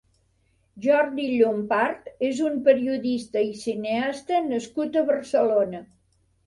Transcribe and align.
Jordi 0.85 1.25
Llompart 1.33 2.09
és 2.29 2.41
un 2.49 2.57
periodista 2.69 3.45
i 3.51 3.55
cineasta 3.67 4.43
nascut 4.51 5.01
a 5.01 5.07
Barcelona. 5.13 5.89